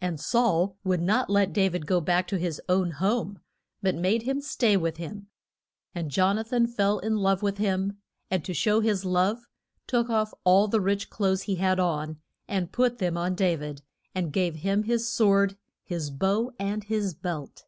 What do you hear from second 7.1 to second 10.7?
love with him, and to show his love, took off all